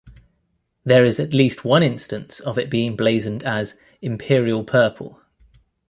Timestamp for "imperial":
4.01-4.63